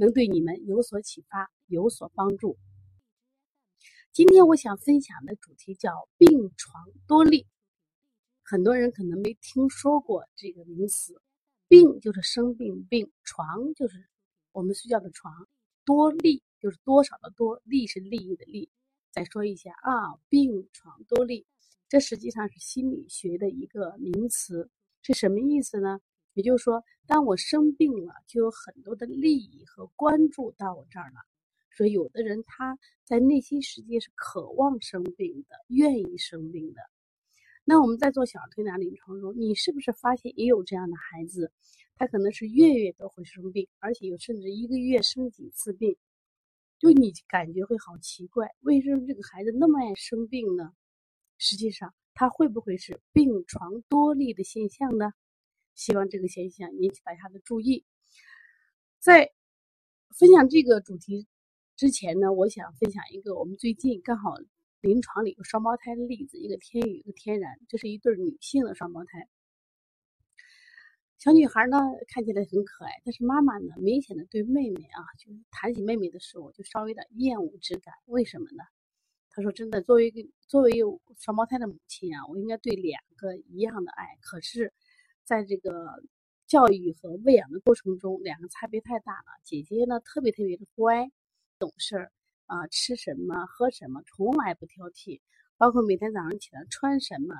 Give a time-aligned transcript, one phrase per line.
[0.00, 2.56] 能对你们有所启发，有所帮助。
[4.12, 7.48] 今天我想分享的主题叫病床多利。
[8.44, 11.20] 很多人可能没听说过这个名词，
[11.66, 14.08] 病就是生病病，床就是
[14.52, 15.48] 我们睡觉的床，
[15.84, 18.70] 多利就是多少的多，利是利益的利。
[19.10, 21.44] 再说一下啊，病床多利，
[21.88, 24.70] 这实际上是心理学的一个名词，
[25.02, 25.98] 是什么意思呢？
[26.38, 31.16] 也就是说，当我生病了，就有很多的利益和关注到我这儿了。
[31.76, 36.80] 所以，有的人他在内心世界是渴望生病的，愿意生病的。
[37.64, 41.50] 那我们在做小儿推拿临床中，你是不是发现也有这样的孩子？
[41.96, 45.96] 他可能是月月都会生病，而且有甚至一个月生几次病，
[46.78, 50.70] 就你感觉会好奇怪，为什么这个孩子那么爱生病呢？
[51.36, 55.12] 实际上，他会不会是病床多利的现象呢？
[55.78, 57.84] 希望这个现象引起大家的注意。
[58.98, 59.30] 在
[60.18, 61.28] 分享这个主题
[61.76, 64.34] 之前呢，我想分享一个我们最近刚好
[64.80, 69.28] 临床里有双胞胎的例子，一个天宇，一个天然，这是一对女性的双胞胎。
[71.16, 71.78] 小女孩呢
[72.08, 77.94] 看起来很可爱，但是妈妈呢明显的对妹妹啊，就是谈起妹妹的时候就稍微有点厌恶之感。
[78.06, 78.64] 为什么呢？
[79.30, 80.72] 她说：“真的，作为一个作为
[81.16, 84.72] 双胞胎的母亲啊，我应该对两个一样的爱，可是。”
[85.28, 86.02] 在这个
[86.46, 89.26] 教育和喂养的过程中，两个差别太大了。
[89.44, 91.10] 姐姐呢，特别特别的乖，
[91.58, 92.10] 懂事儿
[92.46, 95.20] 啊，吃什么喝什么从来不挑剔，
[95.58, 97.34] 包括每天早上起来穿什么，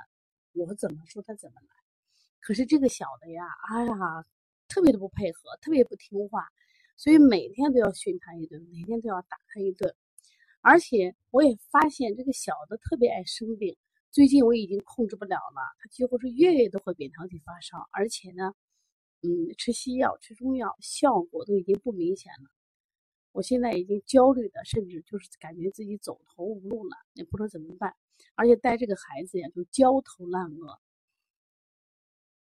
[0.52, 1.68] 我怎么说她怎么来。
[2.40, 4.22] 可是这个小的呀，哎呀，
[4.68, 6.46] 特别的不配合，特别不听话，
[6.94, 9.94] 所以每天都要训他一顿，每天都要打他一顿。
[10.60, 13.78] 而且我也发现这个小的特别爱生病。
[14.10, 18.54] 最近我已经控制不了了，他几乎是月月都会扁桃体发烧，而且呢，
[19.22, 22.50] 嗯，吃西药、吃中药效果都已经不明显了。
[23.32, 27.94] 我现在已经焦虑的，甚至就是感觉自己走投无路了，也不知道怎么办。
[28.34, 30.80] 而且带这个孩子呀，就焦头烂额。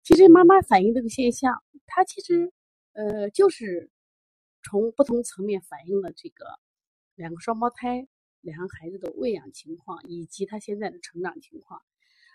[0.02, 2.52] 其实妈妈反映这个现象，她其实
[2.92, 3.90] 呃就是
[4.62, 6.58] 从不同层面反映了这个
[7.14, 8.06] 两个双胞胎。
[8.44, 11.82] 两个孩子的喂养情况以及他现在的成长情况，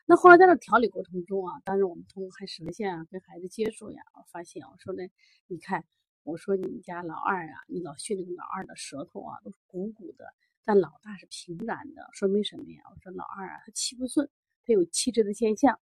[0.07, 5.07] 那后来在这调理过程中啊，当时我们通过看舌线啊，跟孩子接触呀，我发现我说呢，
[5.47, 5.85] 你看，
[6.23, 10.33] 我说你们家老二啊，你老训那个老二的舌头啊都是鼓鼓的，
[10.65, 12.81] 但老大是平展的，说明什么呀？
[12.91, 14.27] 我说老二啊，他气不顺，
[14.65, 15.79] 他有气滞的现象。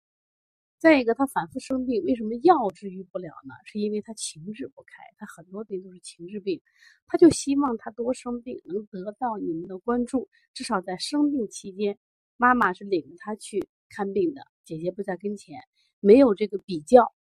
[0.84, 3.54] 再一个，他反复生病，为什么药治愈不了呢？
[3.64, 6.60] 是因为他情志不开，他很多病都是情志病，
[7.06, 10.28] 他就希望他多生病，能得到你们的关注。
[10.52, 11.98] 至少在生病期间，
[12.36, 15.58] 妈妈是领着他去看病的，姐姐不在跟前，
[16.00, 17.14] 没有这个比较，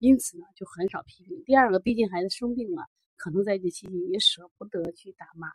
[0.00, 1.40] 因此呢，就很少批评。
[1.44, 5.52] 第二个，毕竟孩子生病了，可能在这期间也舍不得去打骂，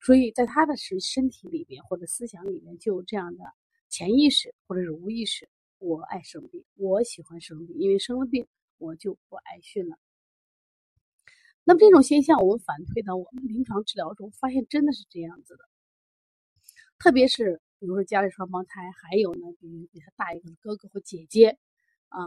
[0.00, 3.42] 所以在他的身身体里边或者思想里面就有这样的
[3.88, 5.48] 潜意识或者是无意识。
[5.78, 8.46] 我爱生病，我喜欢生病，因为生了病
[8.78, 9.96] 我就不爱训了。
[11.64, 15.64] 那么这种现象，我们反推到我们临床治疗中，发现真的是这样子的。
[16.98, 21.58] 特别是比如说家里双胞胎，还有呢，比如比他大一个的哥哥或姐姐
[22.08, 22.20] 啊，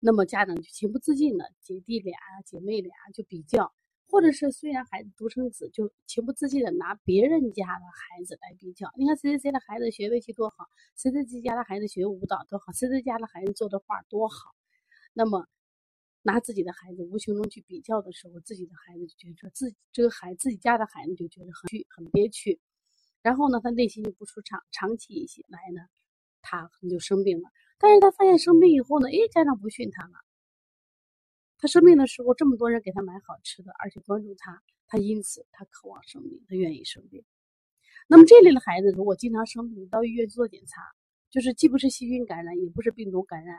[0.00, 2.16] 那么家长就情不自禁的姐弟俩、
[2.46, 3.74] 姐妹俩就比较。
[4.06, 8.90] 或者是虽然孩子独生子，就情不自禁的拿别人家的孩子来比较。
[8.96, 14.54] 你看谁谁谁的孩子学围棋多好，谁谁谁家的孩子学舞蹈多好，谁谁家的孩子做的画多好。
[15.12, 15.46] 那么
[16.22, 22.60] 拿自己的孩子无形中去比较的时候，自己的孩子就觉得自己这个孩自己家的孩子就觉得很很憋屈，
[23.22, 25.82] 然后呢，他内心就不舒畅，长期一些来呢，
[26.40, 27.50] 他可能就生病了。
[27.78, 30.23] 但是他发现生病以后呢，哎，家长不训他了。
[31.64, 37.24] 他生病的时候，这么多人给他买好吃的，而且关注他，他因此他渴望生病，他愿意生病。
[38.06, 40.82] 那么这类的孩子，如果经常生病，到医院做检查，
[41.30, 43.56] 就是既不是细菌感染，也不是病毒感染，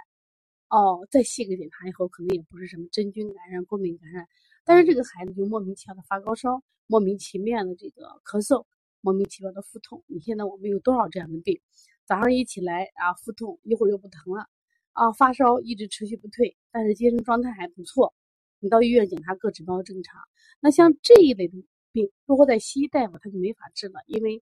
[0.70, 4.28] 哦，再细个检查以后，可能也不是什么真菌感染、过敏感染，
[4.64, 8.68] 但是这个孩子就莫名其妙的发高烧，莫名其妙的这个咳嗽，
[9.02, 10.04] 莫名其妙的腹痛。
[10.06, 11.60] 你现在我们有多少这样的病？
[12.06, 14.48] 早上一起来啊，腹痛，一会儿又不疼了。
[14.96, 18.16] 啊，发烧一直持续不退，但是精神状态还不错。
[18.60, 20.22] 你到医院检查各指标正常。
[20.62, 24.42] 那像这一类的病，如果在西医大夫他就没法治了，因为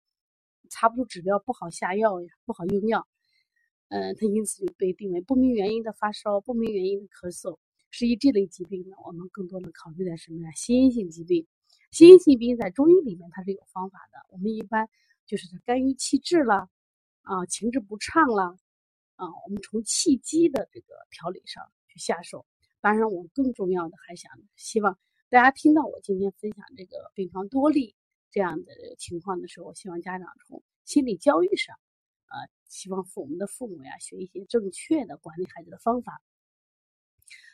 [0.69, 3.07] 查不出指标，不好下药呀，不好用药。
[3.89, 7.57] 嗯，他因此就被定为不明原因的发烧、不明原因的咳嗽。
[7.89, 10.51] 实际这类疾病呢，我们更多的考虑在什么呀？
[10.51, 11.47] 心因性疾病。
[11.89, 14.19] 心因性疾病在中医里面它是有方法的。
[14.29, 14.87] 我们一般
[15.25, 16.69] 就是肝郁气滞了，
[17.23, 18.55] 啊，情志不畅了，
[19.15, 22.45] 啊，我们从气机的这个调理上去下手。
[22.81, 24.99] 当然，我更重要的还想希望
[25.29, 27.95] 大家听到我今天分享这个病房多例
[28.29, 31.77] 这样的情况的时候，希望家长从心理教育上，
[32.27, 36.21] 呃，希望父母的父母呀学一些正确的管理孩子的方法。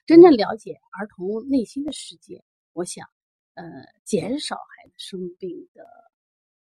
[0.08, 3.08] 真正了解儿童内心的世界，我想，
[3.54, 3.64] 呃，
[4.06, 5.86] 减少孩子生病的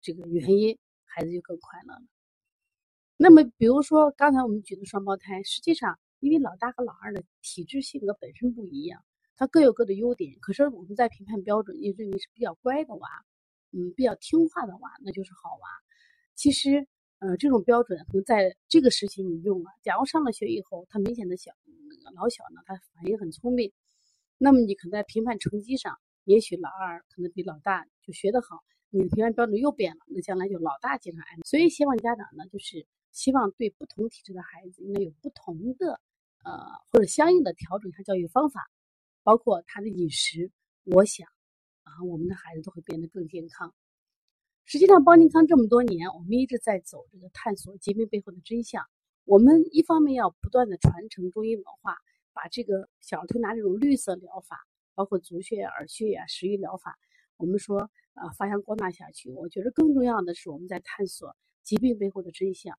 [0.01, 2.03] 这个原因，孩子就更快乐了。
[3.17, 9.05] 那么，比如说刚才我们举的双胞胎，实际上因为老大和老二的体质性格本身不一样，
[9.37, 10.39] 他各有各的优点。
[10.41, 13.09] 可是我们在评判标准也认为是比较乖的娃，
[13.73, 15.69] 嗯，比较听话的娃，那就是好娃。
[16.35, 16.87] 其实，
[17.19, 21.53] 呃，这种标准可能在这个时期你用了，假如上了学以后，他明显的小。
[22.15, 23.73] 老小呢，他反应很聪明，
[24.39, 31.43] 那么你可能在评判成绩上，也许老二可能比老大就学得好，你的评判标准又变了，那将来就老大经常挨骂。
[31.45, 32.87] 所以希望家长呢，就是
[33.17, 36.03] 希望对不同体质的孩子应该有不同的
[36.45, 36.53] 呃
[36.93, 38.71] 或者相应的调整一下教育方法，
[39.23, 40.53] 包括他的饮食。
[40.85, 41.27] 我想
[41.85, 43.75] 啊，我们的孩子都会变得更健康。
[44.67, 48.85] 实际上，邦尼康这么多年，我们一直在走这个探索疾病背后的真相。
[49.25, 51.97] 我们一方面要不断的传承中医文化，
[52.35, 54.59] 把这个小儿推拿这种绿色疗法，
[54.95, 56.99] 包括足穴、耳穴呀、食育疗法，
[57.39, 59.31] 我们说啊发扬光大下去。
[59.31, 62.79] 我觉得更重要的是我们在探索疾病背后的真相，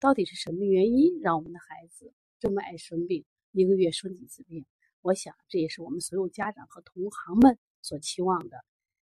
[0.00, 4.64] 到底是什么原因让我们的孩子这么爱生病，一个月生几次病？
[5.02, 8.64] 我想这也是我们所有家长和同行们所期望的。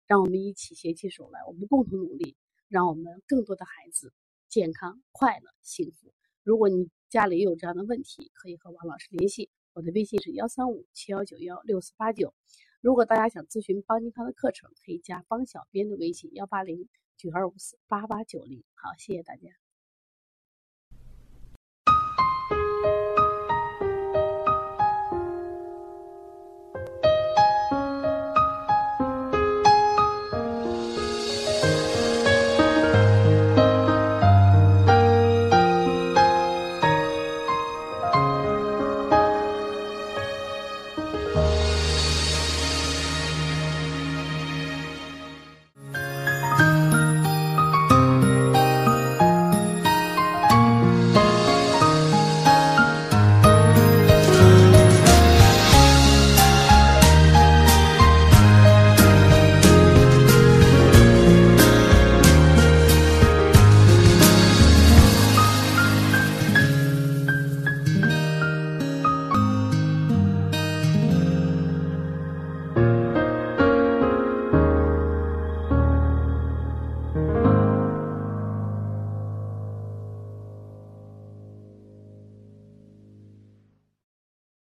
[0.06, 2.36] 让我们一起携起手来，我们共同努力，
[2.68, 4.14] 让我们更多的孩子
[4.50, 6.14] 健康、快乐、幸福。
[6.44, 12.34] 如果你家里也有这样的问题，可以和王老师联系，我的微信是幺三五七幺九幺六四八九。
[12.82, 18.62] 如果大家想咨询邦尼康的课程，可以加邦小编的微信幺八零九二五四八八九零。
[18.74, 19.63] 好，谢谢大家。